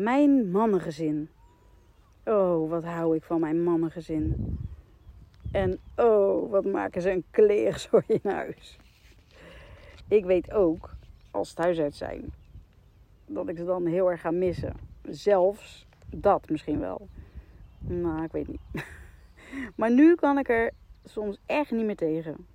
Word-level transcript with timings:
Mijn 0.00 0.50
mannengezin. 0.50 1.28
Oh, 2.24 2.70
wat 2.70 2.84
hou 2.84 3.16
ik 3.16 3.22
van 3.22 3.40
mijn 3.40 3.62
mannengezin. 3.62 4.58
En 5.52 5.78
oh, 5.96 6.50
wat 6.50 6.64
maken 6.64 7.02
ze 7.02 7.10
een 7.10 7.24
kleerzooi 7.30 8.04
in 8.22 8.30
huis. 8.30 8.78
Ik 10.08 10.24
weet 10.24 10.52
ook, 10.52 10.90
als 11.30 11.52
thuisuit 11.52 11.94
zijn, 11.94 12.32
dat 13.26 13.48
ik 13.48 13.56
ze 13.56 13.64
dan 13.64 13.86
heel 13.86 14.10
erg 14.10 14.20
ga 14.20 14.30
missen. 14.30 14.74
Zelfs 15.02 15.86
dat 16.10 16.48
misschien 16.48 16.80
wel. 16.80 17.08
Nou, 17.78 18.22
ik 18.22 18.32
weet 18.32 18.48
niet. 18.48 18.60
Maar 19.76 19.90
nu 19.90 20.14
kan 20.14 20.38
ik 20.38 20.48
er 20.48 20.72
soms 21.04 21.38
echt 21.46 21.70
niet 21.70 21.84
meer 21.84 21.96
tegen. 21.96 22.46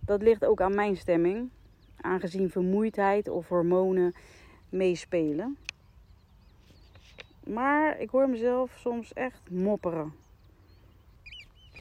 Dat 0.00 0.22
ligt 0.22 0.44
ook 0.44 0.60
aan 0.60 0.74
mijn 0.74 0.96
stemming, 0.96 1.50
aangezien 2.00 2.50
vermoeidheid 2.50 3.28
of 3.28 3.48
hormonen 3.48 4.14
meespelen. 4.68 5.56
Maar 7.52 8.00
ik 8.00 8.10
hoor 8.10 8.28
mezelf 8.28 8.76
soms 8.78 9.12
echt 9.12 9.50
mopperen. 9.50 10.12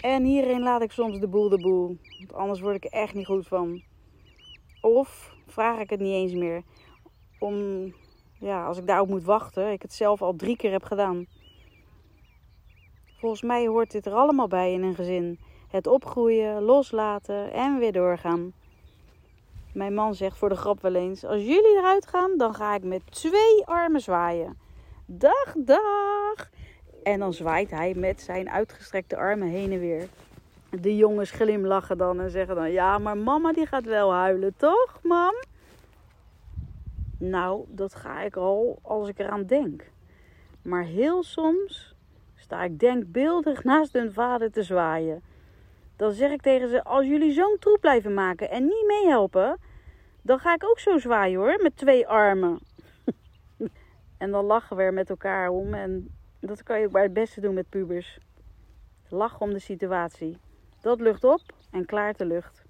En 0.02 0.24
hierin 0.24 0.62
laat 0.62 0.82
ik 0.82 0.92
soms 0.92 1.20
de 1.20 1.28
boel 1.28 1.50
de 1.50 1.58
boel. 1.58 1.98
Want 2.18 2.34
anders 2.34 2.60
word 2.60 2.76
ik 2.76 2.84
er 2.84 2.92
echt 2.92 3.14
niet 3.14 3.26
goed 3.26 3.48
van. 3.48 3.82
Of 4.82 5.36
vraag 5.48 5.80
ik 5.80 5.90
het 5.90 6.00
niet 6.00 6.14
eens 6.14 6.34
meer. 6.34 6.64
Om, 7.40 7.56
ja, 8.40 8.66
als 8.66 8.78
ik 8.78 8.88
daarop 8.88 9.10
moet 9.10 9.24
wachten. 9.24 9.72
Ik 9.72 9.82
het 9.82 9.94
zelf 9.94 10.22
al 10.22 10.36
drie 10.36 10.58
keer 10.58 10.72
heb 10.72 10.84
gedaan. 10.84 11.26
Volgens 13.18 13.42
mij 13.42 13.68
hoort 13.68 13.92
dit 13.92 14.06
er 14.06 14.14
allemaal 14.14 14.48
bij 14.48 14.74
in 14.74 14.84
een 14.84 14.96
gezin. 14.96 15.40
Het 15.68 15.88
opgroeien, 15.88 16.62
loslaten 16.62 17.54
en 17.54 17.80
weer 17.80 17.92
doorgaan. 17.92 18.54
Mijn 19.74 19.94
man 19.94 20.16
zegt 20.16 20.38
voor 20.38 20.50
de 20.50 20.56
grap 20.56 20.82
wel 20.82 20.96
eens: 20.96 21.24
Als 21.24 21.42
jullie 21.42 21.78
eruit 21.78 22.08
gaan, 22.08 22.38
dan 22.38 22.54
ga 22.54 22.76
ik 22.76 22.84
met 22.84 23.02
twee 23.12 23.66
armen 23.66 24.02
zwaaien. 24.02 24.58
Dag, 25.14 25.54
dag! 25.58 26.50
En 27.04 27.20
dan 27.20 27.34
zwaait 27.34 27.72
hij 27.72 27.94
met 27.96 28.22
zijn 28.22 28.50
uitgestrekte 28.50 29.18
armen 29.18 29.48
heen 29.48 29.72
en 29.72 29.80
weer. 29.80 30.08
De 30.70 30.96
jongens 30.96 31.32
glimlachen 31.32 31.98
dan 31.98 32.20
en 32.20 32.30
zeggen 32.30 32.56
dan: 32.56 32.72
Ja, 32.72 32.98
maar 32.98 33.18
mama 33.18 33.54
die 33.54 33.66
gaat 33.66 33.84
wel 33.84 34.14
huilen, 34.14 34.54
toch, 34.58 35.00
mam? 35.04 35.34
Nou, 37.18 37.66
dat 37.68 37.96
ga 37.96 38.22
ik 38.22 38.36
al 38.36 38.80
als 38.82 39.08
ik 39.08 39.20
eraan 39.20 39.46
denk. 39.46 39.84
Maar 40.62 40.84
heel 40.84 41.24
soms 41.24 41.96
sta 42.36 42.64
ik 42.64 42.80
denkbeeldig 42.80 43.64
naast 43.72 43.94
hun 43.94 44.14
vader 44.14 44.52
te 44.52 44.64
zwaaien. 44.64 45.24
Dan 45.96 46.12
zeg 46.12 46.32
ik 46.32 46.42
tegen 46.42 46.70
ze: 46.70 46.84
Als 46.84 47.06
jullie 47.06 47.34
zo'n 47.34 47.58
troep 47.60 47.82
blijven 47.82 48.14
maken 48.14 48.50
en 48.50 48.64
niet 48.64 48.86
meehelpen, 48.88 49.58
dan 50.22 50.40
ga 50.40 50.54
ik 50.54 50.64
ook 50.64 50.80
zo 50.80 50.98
zwaaien 50.98 51.40
hoor, 51.40 51.60
met 51.62 51.78
twee 51.78 52.08
armen. 52.08 52.60
En 54.22 54.32
dan 54.32 54.46
lachen 54.46 54.76
we 54.76 54.84
er 54.84 54.94
met 54.94 55.10
elkaar 55.10 55.50
om. 55.50 55.74
En 55.74 56.08
dat 56.40 56.64
kan 56.64 56.80
je 56.80 56.86
ook 56.86 56.92
bij 56.92 57.04
het 57.04 57.14
beste 57.14 57.42
doen 57.42 57.54
met 57.54 57.70
pubers. 57.70 58.20
Lachen 59.10 59.42
om 59.42 59.54
de 59.54 59.60
situatie. 59.60 60.38
Dat 60.82 61.00
lucht 61.00 61.24
op 61.24 61.42
en 61.72 61.86
klaart 61.86 62.18
de 62.18 62.26
lucht. 62.26 62.64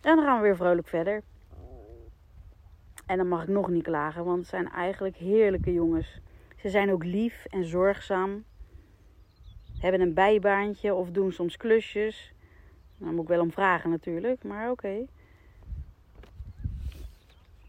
En 0.00 0.16
dan 0.16 0.24
gaan 0.24 0.36
we 0.36 0.42
weer 0.42 0.56
vrolijk 0.56 0.88
verder. 0.88 1.22
En 3.06 3.16
dan 3.16 3.28
mag 3.28 3.42
ik 3.42 3.48
nog 3.48 3.68
niet 3.68 3.82
klagen, 3.82 4.24
want 4.24 4.38
het 4.38 4.48
zijn 4.48 4.68
eigenlijk 4.68 5.16
heerlijke 5.16 5.72
jongens. 5.72 6.20
Ze 6.56 6.68
zijn 6.68 6.92
ook 6.92 7.04
lief 7.04 7.44
en 7.44 7.64
zorgzaam. 7.64 8.44
Hebben 9.78 10.00
een 10.00 10.14
bijbaantje 10.14 10.94
of 10.94 11.10
doen 11.10 11.32
soms 11.32 11.56
klusjes. 11.56 12.34
Daar 12.98 13.12
moet 13.12 13.22
ik 13.22 13.28
wel 13.28 13.40
om 13.40 13.52
vragen 13.52 13.90
natuurlijk, 13.90 14.44
maar 14.44 14.70
oké. 14.70 15.06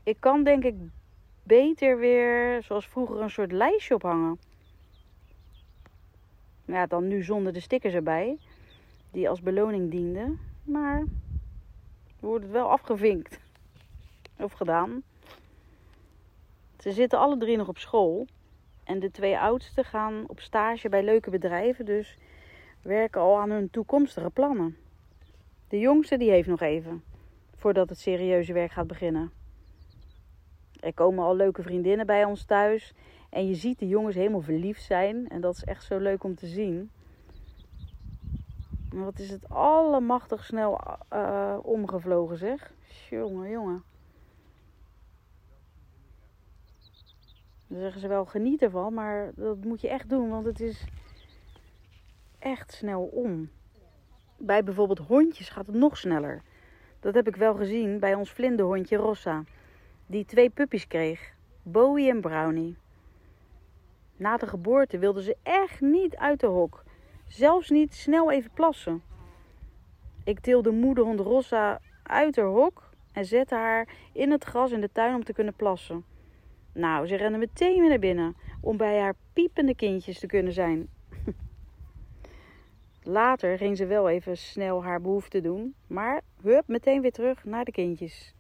Ik 0.04 0.18
kan 0.20 0.44
denk 0.44 0.64
ik 0.64 0.76
beter 1.46 1.98
weer, 1.98 2.64
zoals 2.64 2.88
vroeger, 2.88 3.22
een 3.22 3.30
soort 3.30 3.52
lijstje 3.52 3.96
ophangen. 3.96 4.40
Ja, 6.66 6.86
dan 6.86 7.08
nu 7.08 7.24
zonder 7.24 7.54
de 7.54 7.60
stickers 7.60 7.94
erbij, 7.94 8.38
die 9.12 9.30
als 9.30 9.42
beloning 9.42 9.92
dienden. 9.92 10.40
Maar 10.64 11.04
wordt 12.20 12.44
het 12.44 12.54
wel 12.54 12.70
afgevinkt. 12.70 13.40
Of 14.38 14.52
gedaan. 14.52 15.04
Ze 16.80 16.92
zitten 16.92 17.20
alle 17.20 17.38
drie 17.38 17.58
nog 17.58 17.68
op 17.68 17.78
school. 17.78 18.28
En 18.84 19.00
de 19.00 19.12
twee 19.12 19.40
oudsten 19.40 19.86
gaan 19.86 20.24
op 20.28 20.40
stage 20.40 20.90
bij 20.90 21.04
leuke 21.04 21.30
bedrijven, 21.30 21.86
dus 21.86 22.18
werken 22.82 23.22
al 23.22 23.38
aan 23.38 23.50
hun 23.50 23.70
toekomstige 23.70 24.30
plannen. 24.30 24.78
De 25.68 25.80
jongste 25.80 26.18
die 26.18 26.30
heeft 26.30 26.48
nog 26.48 26.62
even, 26.62 27.04
voordat 27.56 27.90
het 27.90 28.00
serieuze 28.00 28.54
werk 28.54 28.72
gaat 28.72 28.88
beginnen. 28.88 29.32
Er 30.86 30.94
komen 30.94 31.24
al 31.24 31.36
leuke 31.36 31.62
vriendinnen 31.62 32.06
bij 32.06 32.26
ons 32.26 32.44
thuis 32.44 32.94
en 33.30 33.48
je 33.48 33.56
ziet 33.56 33.80
de 33.80 33.88
jongens 33.88 34.16
helemaal 34.16 34.42
verliefd 34.42 34.84
zijn 34.84 35.28
en 35.28 35.42
dat 35.42 35.56
is 35.56 35.64
echt 35.64 35.84
zo 35.84 35.98
leuk 35.98 36.24
om 36.24 36.36
te 36.36 36.48
zien. 36.48 36.92
Wat 38.90 39.20
is 39.20 39.30
het 39.30 39.50
allemachtig 39.50 40.46
snel 40.46 40.82
uh, 41.14 41.58
omgevlogen 41.62 42.38
zeg. 42.38 42.74
Jongen, 43.10 43.50
jongen. 43.50 43.84
Dan 47.68 47.80
zeggen 47.80 48.02
ze 48.02 48.08
wel 48.08 48.26
geniet 48.26 48.62
ervan, 48.62 48.94
maar 48.94 49.32
dat 49.36 49.64
moet 49.64 49.82
je 49.82 49.90
echt 49.90 50.10
doen, 50.10 50.30
want 50.30 50.46
het 50.46 50.60
is 50.60 50.86
echt 52.40 52.74
snel 52.74 53.04
om. 53.04 53.50
Bij 54.38 54.64
bijvoorbeeld 54.64 55.08
hondjes 55.08 55.50
gaat 55.50 55.68
het 55.68 55.76
nog 55.76 55.98
sneller. 55.98 56.42
Dat 57.00 57.14
heb 57.14 57.28
ik 57.28 57.36
wel 57.36 57.56
gezien 57.56 58.00
bij 58.00 58.14
ons 58.14 58.32
vlinderhondje 58.32 58.98
Rossa, 58.98 59.44
die 60.06 60.26
twee 60.26 60.50
puppies 60.50 60.88
kreeg, 60.88 61.34
Bowie 61.64 62.10
en 62.10 62.22
Brownie. 62.22 62.78
Na 64.18 64.38
de 64.38 64.48
geboorte 64.48 64.98
wilde 64.98 65.24
ze 65.24 65.38
echt 65.44 65.82
niet 65.82 66.16
uit 66.16 66.40
de 66.40 66.48
hok, 66.48 66.84
zelfs 67.28 67.70
niet 67.70 67.94
snel 67.94 68.32
even 68.32 68.52
plassen. 68.54 69.04
Ik 70.24 70.40
tilde 70.40 70.72
moederhond 70.72 71.20
Rossa 71.20 71.80
uit 72.04 72.36
haar 72.36 72.46
hok 72.46 72.90
en 73.12 73.26
zette 73.26 73.56
haar 73.56 73.88
in 74.14 74.32
het 74.32 74.44
gras 74.44 74.72
in 74.72 74.82
de 74.82 74.92
tuin 74.92 75.16
om 75.16 75.24
te 75.24 75.34
kunnen 75.34 75.54
plassen. 75.54 76.06
Nou, 76.74 77.08
ze 77.08 77.16
rende 77.16 77.38
meteen 77.38 77.80
weer 77.80 77.90
naar 77.90 78.00
binnen 78.00 78.36
om 78.62 78.78
bij 78.78 79.00
haar 79.00 79.16
piepende 79.34 79.76
kindjes 79.76 80.20
te 80.20 80.28
kunnen 80.28 80.54
zijn. 80.54 80.90
Later 83.04 83.58
ging 83.58 83.78
ze 83.78 83.86
wel 83.86 84.10
even 84.10 84.38
snel 84.38 84.84
haar 84.84 85.02
behoefte 85.02 85.42
doen, 85.42 85.76
maar 85.88 86.22
hup, 86.42 86.68
meteen 86.68 87.02
weer 87.02 87.12
terug 87.12 87.44
naar 87.44 87.66
de 87.66 87.72
kindjes. 87.72 88.34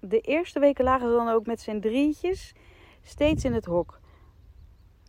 De 0.00 0.20
eerste 0.20 0.60
weken 0.60 0.84
lagen 0.84 1.08
ze 1.08 1.14
dan 1.14 1.28
ook 1.28 1.46
met 1.46 1.60
zijn 1.60 1.80
drietjes 1.80 2.54
steeds 3.02 3.44
in 3.44 3.52
het 3.52 3.64
hok. 3.64 4.00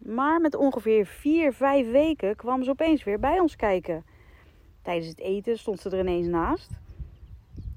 Maar 0.05 0.41
met 0.41 0.55
ongeveer 0.55 1.05
vier, 1.05 1.53
vijf 1.53 1.91
weken 1.91 2.35
kwam 2.35 2.63
ze 2.63 2.69
opeens 2.69 3.03
weer 3.03 3.19
bij 3.19 3.39
ons 3.39 3.55
kijken. 3.55 4.05
Tijdens 4.81 5.07
het 5.07 5.19
eten 5.19 5.57
stond 5.57 5.79
ze 5.79 5.89
er 5.89 5.99
ineens 5.99 6.27
naast. 6.27 6.69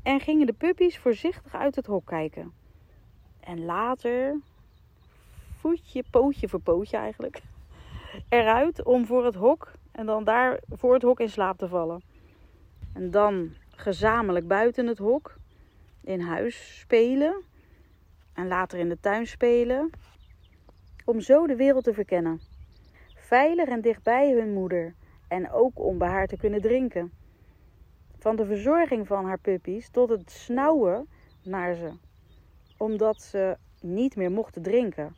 En 0.02 0.20
gingen 0.20 0.46
de 0.46 0.52
puppies 0.52 0.98
voorzichtig 0.98 1.54
uit 1.54 1.76
het 1.76 1.86
hok 1.86 2.06
kijken. 2.06 2.52
En 3.40 3.64
later, 3.64 4.40
voetje, 5.58 6.04
pootje 6.10 6.48
voor 6.48 6.60
pootje 6.60 6.96
eigenlijk, 6.96 7.42
eruit 8.28 8.84
om 8.84 9.06
voor 9.06 9.24
het 9.24 9.34
hok 9.34 9.72
en 9.92 10.06
dan 10.06 10.24
daar 10.24 10.60
voor 10.70 10.94
het 10.94 11.02
hok 11.02 11.20
in 11.20 11.30
slaap 11.30 11.58
te 11.58 11.68
vallen. 11.68 12.02
En 12.92 13.10
dan 13.10 13.54
gezamenlijk 13.70 14.48
buiten 14.48 14.86
het 14.86 14.98
hok 14.98 15.36
in 16.04 16.20
huis 16.20 16.78
spelen 16.78 17.42
en 18.32 18.46
later 18.46 18.78
in 18.78 18.88
de 18.88 19.00
tuin 19.00 19.26
spelen. 19.26 19.90
Om 21.04 21.20
zo 21.20 21.46
de 21.46 21.56
wereld 21.56 21.84
te 21.84 21.94
verkennen. 21.94 22.40
Veilig 23.14 23.68
en 23.68 23.80
dichtbij 23.80 24.32
hun 24.32 24.52
moeder 24.52 24.94
en 25.28 25.50
ook 25.50 25.78
om 25.78 25.98
bij 25.98 26.08
haar 26.08 26.26
te 26.26 26.36
kunnen 26.36 26.60
drinken. 26.60 27.12
Van 28.18 28.36
de 28.36 28.46
verzorging 28.46 29.06
van 29.06 29.24
haar 29.24 29.38
puppies 29.38 29.88
tot 29.90 30.08
het 30.08 30.30
snauwen 30.30 31.08
naar 31.42 31.74
ze 31.74 31.92
omdat 32.76 33.22
ze 33.22 33.56
niet 33.80 34.16
meer 34.16 34.30
mochten 34.30 34.62
drinken 34.62 35.16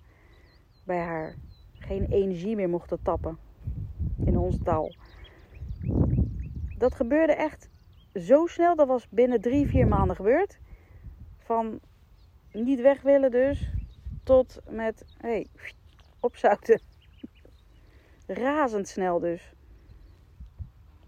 bij 0.85 1.01
haar. 1.01 1.35
Geen 1.73 2.05
energie 2.05 2.57
meer 2.57 2.69
mochten 2.69 3.03
tappen 3.03 3.39
in 4.25 4.39
onze 4.39 4.63
taal. 4.63 4.95
Dat 6.79 6.95
gebeurde 6.95 7.33
echt 7.33 7.71
zo 8.15 8.47
snel. 8.47 8.77
Dat 8.77 8.87
was 8.87 9.09
binnen 9.09 9.41
drie, 9.41 9.67
vier 9.67 9.89
maanden 9.89 10.17
gebeurd. 10.17 10.59
Van 11.47 11.81
niet 12.53 12.81
weg 12.81 13.03
willen 13.03 13.31
dus. 13.31 13.71
tot 14.25 14.61
met 14.69 15.05
hey, 15.19 15.47
opzouten. 16.21 16.81
Razendsnel 18.27 19.21
dus. 19.21 19.53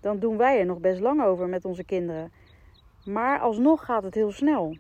Dan 0.01 0.19
doen 0.19 0.37
wij 0.37 0.59
er 0.59 0.67
nog 0.67 0.79
best 0.81 1.01
lang 1.01 1.23
over 1.23 1.49
met 1.49 1.65
onze 1.65 1.85
kinderen. 1.85 2.33
Maar 3.05 3.41
alsnog 3.41 3.85
gaat 3.85 4.03
het 4.03 4.15
heel 4.15 4.33
snel. 4.33 4.77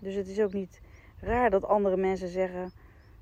Dus 0.00 0.14
het 0.14 0.28
is 0.28 0.40
ook 0.40 0.52
niet 0.52 0.80
raar 1.20 1.50
dat 1.50 1.64
andere 1.64 1.96
mensen 1.96 2.28
zeggen: 2.28 2.72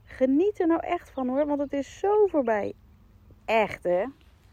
geniet 0.04 0.60
er 0.60 0.66
nou 0.66 0.80
echt 0.80 1.10
van 1.10 1.28
hoor, 1.28 1.46
want 1.46 1.60
het 1.60 1.72
is 1.72 1.98
zo 1.98 2.26
voorbij. 2.26 2.74
Echt 3.44 3.82
hè? 3.82 4.04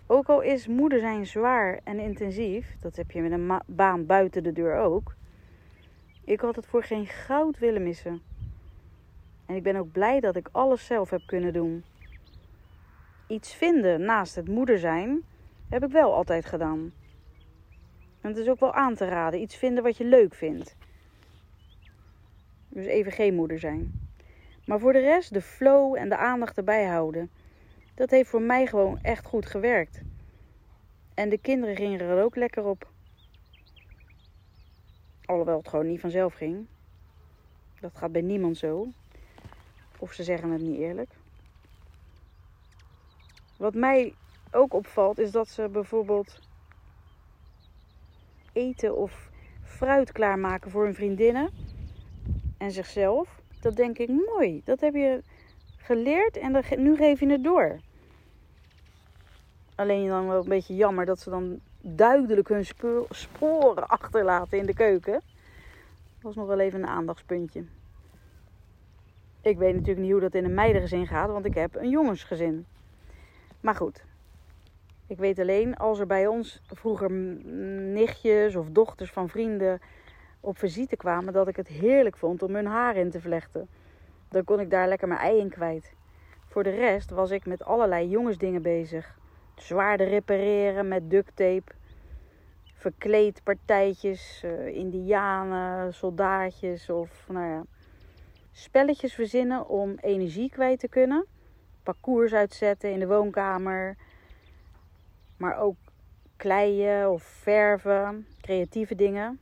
Ook 0.08 0.28
al 0.28 0.42
is 0.42 0.68
moeder 0.68 1.00
zijn 1.00 1.26
zwaar 1.26 1.80
en 1.84 2.00
intensief, 2.00 2.76
dat 2.80 2.96
heb 2.96 3.12
je 3.12 3.22
met 3.22 3.32
een 3.32 3.62
baan 3.66 4.06
buiten 4.06 4.44
de 4.44 4.52
deur 4.52 4.78
ook. 4.78 5.16
Ik 6.24 6.40
had 6.40 6.56
het 6.56 6.66
voor 6.66 6.84
geen 6.84 7.08
goud 7.08 7.60
willen 7.60 7.84
missen. 7.84 8.22
En 9.46 9.56
ik 9.56 9.64
ben 9.64 9.76
ook 9.76 9.92
blij 9.92 10.20
dat 10.20 10.36
ik 10.36 10.50
alles 10.52 10.86
zelf 10.86 11.10
heb 11.10 11.22
kunnen 11.26 11.54
doen. 11.54 11.84
Iets 13.28 13.54
vinden 13.54 14.02
naast 14.02 14.36
het 14.36 14.48
moeder 14.48 14.80
zijn 14.80 15.22
heb 15.70 15.84
ik 15.84 15.92
wel 15.92 16.14
altijd 16.14 16.46
gedaan. 16.46 16.94
Het 18.22 18.38
is 18.38 18.48
ook 18.48 18.60
wel 18.60 18.74
aan 18.74 18.96
te 18.96 19.06
raden. 19.06 19.42
Iets 19.42 19.56
vinden 19.56 19.84
wat 19.84 19.98
je 19.98 20.06
leuk 20.06 20.34
vindt. 20.34 20.76
Dus 22.70 22.86
even 22.86 23.12
geen 23.12 23.36
moeder 23.36 23.60
zijn. 23.60 24.08
Maar 24.66 24.80
voor 24.80 24.94
de 24.94 25.00
rest 25.00 25.34
de 25.34 25.42
flow 25.42 25.96
en 25.96 26.10
de 26.10 26.18
aandacht 26.18 26.58
erbij 26.58 26.86
houden. 26.86 27.30
Dat 27.96 28.10
heeft 28.10 28.30
voor 28.30 28.42
mij 28.42 28.68
gewoon 28.68 29.00
echt 29.02 29.26
goed 29.26 29.46
gewerkt. 29.46 30.02
En 31.14 31.30
de 31.30 31.38
kinderen 31.38 31.76
gingen 31.76 32.00
er 32.00 32.24
ook 32.24 32.36
lekker 32.36 32.66
op. 32.66 32.92
Alhoewel 35.26 35.58
het 35.58 35.68
gewoon 35.68 35.88
niet 35.88 36.00
vanzelf 36.00 36.34
ging. 36.34 36.68
Dat 37.80 37.96
gaat 37.96 38.12
bij 38.12 38.22
niemand 38.22 38.58
zo. 38.58 38.88
Of 40.00 40.14
ze 40.14 40.24
zeggen 40.24 40.50
het 40.52 40.62
niet 40.62 40.80
eerlijk. 40.80 41.10
Wat 43.58 43.74
mij 43.74 44.14
ook 44.52 44.74
opvalt 44.74 45.20
is 45.20 45.32
dat 45.32 45.50
ze 45.50 45.70
bijvoorbeeld 45.70 46.40
eten 48.54 48.98
of 48.98 49.30
fruit 49.64 50.12
klaarmaken 50.12 50.72
voor 50.72 50.84
hun 50.84 50.96
vriendinnen 50.96 51.50
en 52.58 52.72
zichzelf. 52.72 53.42
Dat 53.62 53.76
denk 53.76 53.98
ik 53.98 54.10
mooi. 54.10 54.62
Dat 54.66 54.80
heb 54.80 54.94
je 54.94 55.24
geleerd 55.84 56.38
en 56.38 56.64
nu 56.78 56.96
geef 56.96 57.20
je 57.20 57.30
het 57.30 57.44
door. 57.44 57.80
Alleen 59.76 60.08
dan 60.08 60.28
wel 60.28 60.42
een 60.42 60.50
beetje 60.50 60.76
jammer 60.76 61.06
dat 61.06 61.20
ze 61.20 61.30
dan 61.30 61.60
duidelijk 61.82 62.48
hun 62.48 62.66
sporen 63.10 63.88
achterlaten 63.88 64.58
in 64.58 64.66
de 64.66 64.74
keuken. 64.74 65.14
Dat 65.14 66.22
was 66.22 66.36
nog 66.36 66.48
wel 66.48 66.60
even 66.60 66.82
een 66.82 66.90
aandachtspuntje. 66.90 67.64
Ik 69.42 69.58
weet 69.58 69.74
natuurlijk 69.74 70.02
niet 70.02 70.12
hoe 70.12 70.22
dat 70.22 70.34
in 70.34 70.44
een 70.44 70.54
meidengezin 70.54 71.08
gaat, 71.08 71.30
want 71.30 71.46
ik 71.46 71.54
heb 71.54 71.76
een 71.76 71.90
jongensgezin. 71.90 72.66
Maar 73.60 73.76
goed, 73.76 74.04
ik 75.08 75.18
weet 75.18 75.40
alleen 75.40 75.78
als 75.78 76.00
er 76.00 76.08
bij 76.08 76.28
ons 76.28 76.62
vroeger 76.68 77.12
nichtjes 77.12 78.56
of 78.56 78.70
dochters 78.70 79.12
van 79.12 79.30
vrienden 79.30 79.82
op 80.40 80.58
visite 80.58 80.96
kwamen, 80.96 81.34
dat 81.34 81.48
ik 81.48 81.56
het 81.56 81.68
heerlijk 81.68 82.18
vond 82.18 82.44
om 82.44 82.56
hun 82.56 82.66
haar 82.66 82.96
in 82.96 83.10
te 83.10 83.22
vlechten. 83.22 83.68
Dan 84.34 84.44
kon 84.44 84.60
ik 84.60 84.70
daar 84.70 84.88
lekker 84.88 85.08
mijn 85.08 85.20
ei 85.20 85.40
in 85.40 85.50
kwijt. 85.50 85.94
Voor 86.48 86.64
de 86.64 86.70
rest 86.70 87.10
was 87.10 87.32
ik 87.32 87.46
met 87.46 87.64
allerlei 87.64 88.10
jongensdingen 88.10 88.62
bezig. 88.62 89.18
Zwaarden 89.56 90.08
repareren 90.08 90.88
met 90.88 91.10
duct 91.10 91.36
tape. 91.36 91.72
Verkleedpartijtjes, 92.74 94.42
uh, 94.46 94.68
indianen, 94.68 95.94
soldaatjes 95.94 96.90
of 96.90 97.26
nou 97.28 97.46
ja. 97.46 97.64
Spelletjes 98.52 99.14
verzinnen 99.14 99.68
om 99.68 99.96
energie 100.02 100.50
kwijt 100.50 100.80
te 100.80 100.88
kunnen. 100.88 101.26
Parcours 101.84 102.34
uitzetten 102.34 102.92
in 102.92 103.00
de 103.00 103.08
woonkamer. 103.08 103.98
Maar 105.38 105.58
ook 105.58 105.78
kleien 106.38 107.12
of 107.12 107.24
verven, 107.24 108.28
creatieve 108.42 108.96
dingen. 108.96 109.40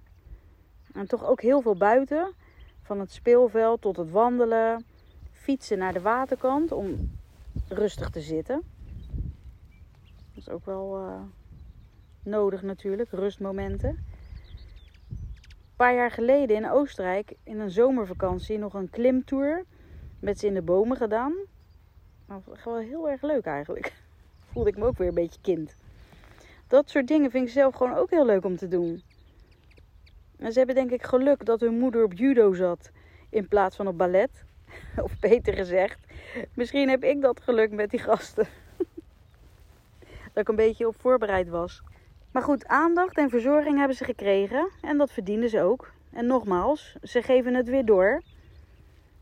En 0.93 1.07
toch 1.07 1.25
ook 1.25 1.41
heel 1.41 1.61
veel 1.61 1.75
buiten. 1.75 2.33
Van 2.91 2.99
het 2.99 3.11
speelveld 3.11 3.81
tot 3.81 3.97
het 3.97 4.11
wandelen. 4.11 4.85
Fietsen 5.31 5.77
naar 5.77 5.93
de 5.93 6.01
waterkant 6.01 6.71
om 6.71 7.11
rustig 7.67 8.09
te 8.09 8.21
zitten. 8.21 8.61
Dat 10.05 10.35
is 10.35 10.49
ook 10.49 10.65
wel 10.65 10.99
uh, 10.99 11.21
nodig 12.23 12.61
natuurlijk, 12.61 13.11
rustmomenten. 13.11 13.89
Een 15.09 15.75
paar 15.75 15.95
jaar 15.95 16.11
geleden 16.11 16.55
in 16.55 16.69
Oostenrijk 16.69 17.33
in 17.43 17.59
een 17.59 17.71
zomervakantie 17.71 18.57
nog 18.57 18.73
een 18.73 18.89
klimtour 18.89 19.65
met 20.19 20.39
ze 20.39 20.47
in 20.47 20.53
de 20.53 20.61
bomen 20.61 20.97
gedaan. 20.97 21.33
Dat 22.27 22.41
was 22.45 22.63
wel 22.63 22.77
heel 22.77 23.09
erg 23.09 23.21
leuk 23.21 23.45
eigenlijk. 23.45 23.93
Voelde 24.51 24.69
ik 24.69 24.77
me 24.77 24.85
ook 24.85 24.97
weer 24.97 25.07
een 25.07 25.13
beetje 25.13 25.41
kind. 25.41 25.75
Dat 26.67 26.89
soort 26.89 27.07
dingen 27.07 27.31
vind 27.31 27.47
ik 27.47 27.53
zelf 27.53 27.75
gewoon 27.75 27.95
ook 27.95 28.09
heel 28.09 28.25
leuk 28.25 28.45
om 28.45 28.57
te 28.57 28.67
doen. 28.67 29.03
En 30.41 30.51
ze 30.51 30.57
hebben 30.57 30.75
denk 30.75 30.91
ik 30.91 31.03
geluk 31.03 31.45
dat 31.45 31.59
hun 31.59 31.79
moeder 31.79 32.03
op 32.03 32.13
judo 32.13 32.53
zat 32.53 32.91
in 33.29 33.47
plaats 33.47 33.75
van 33.75 33.87
op 33.87 33.97
ballet. 33.97 34.43
Of 35.03 35.19
beter 35.19 35.53
gezegd, 35.53 35.99
misschien 36.53 36.89
heb 36.89 37.03
ik 37.03 37.21
dat 37.21 37.41
geluk 37.41 37.71
met 37.71 37.89
die 37.89 37.99
gasten. 37.99 38.47
dat 40.33 40.43
ik 40.43 40.47
een 40.47 40.55
beetje 40.55 40.87
op 40.87 40.95
voorbereid 40.99 41.49
was. 41.49 41.81
Maar 42.31 42.43
goed, 42.43 42.67
aandacht 42.67 43.17
en 43.17 43.29
verzorging 43.29 43.77
hebben 43.77 43.97
ze 43.97 44.03
gekregen 44.03 44.69
en 44.81 44.97
dat 44.97 45.11
verdienen 45.11 45.49
ze 45.49 45.61
ook. 45.61 45.91
En 46.11 46.25
nogmaals, 46.25 46.95
ze 47.03 47.21
geven 47.21 47.53
het 47.53 47.69
weer 47.69 47.85
door. 47.85 48.21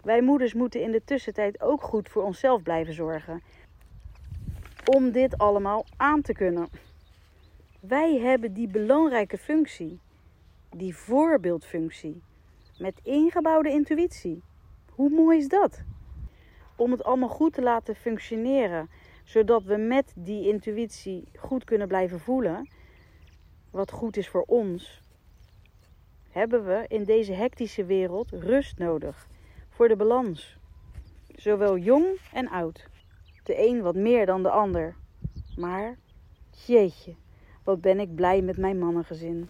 Wij 0.03 0.21
moeders 0.21 0.53
moeten 0.53 0.81
in 0.81 0.91
de 0.91 1.01
tussentijd 1.05 1.61
ook 1.61 1.81
goed 1.81 2.09
voor 2.09 2.23
onszelf 2.23 2.63
blijven 2.63 2.93
zorgen. 2.93 3.41
Om 4.85 5.11
dit 5.11 5.37
allemaal 5.37 5.85
aan 5.97 6.21
te 6.21 6.33
kunnen. 6.33 6.67
Wij 7.79 8.19
hebben 8.19 8.53
die 8.53 8.67
belangrijke 8.67 9.37
functie, 9.37 9.99
die 10.75 10.95
voorbeeldfunctie, 10.95 12.21
met 12.77 12.99
ingebouwde 13.03 13.69
intuïtie. 13.69 14.43
Hoe 14.89 15.09
mooi 15.09 15.37
is 15.37 15.47
dat? 15.47 15.81
Om 16.75 16.91
het 16.91 17.03
allemaal 17.03 17.29
goed 17.29 17.53
te 17.53 17.61
laten 17.61 17.95
functioneren, 17.95 18.89
zodat 19.23 19.63
we 19.63 19.77
met 19.77 20.13
die 20.15 20.47
intuïtie 20.47 21.27
goed 21.35 21.63
kunnen 21.63 21.87
blijven 21.87 22.19
voelen 22.19 22.67
wat 23.71 23.91
goed 23.91 24.17
is 24.17 24.29
voor 24.29 24.43
ons, 24.47 25.01
hebben 26.29 26.65
we 26.65 26.85
in 26.87 27.03
deze 27.03 27.33
hectische 27.33 27.85
wereld 27.85 28.31
rust 28.31 28.77
nodig 28.77 29.27
voor 29.69 29.87
de 29.87 29.95
balans. 29.95 30.57
Zowel 31.35 31.77
jong 31.77 32.05
en 32.33 32.49
oud. 32.49 32.87
De 33.43 33.67
een 33.67 33.81
wat 33.81 33.95
meer 33.95 34.25
dan 34.25 34.43
de 34.43 34.49
ander. 34.49 34.95
Maar, 35.55 35.97
jeetje, 36.65 37.15
wat 37.63 37.81
ben 37.81 37.99
ik 37.99 38.15
blij 38.15 38.41
met 38.41 38.57
mijn 38.57 38.79
mannengezin. 38.79 39.49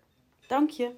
Dank 0.51 0.71
je. 0.71 0.95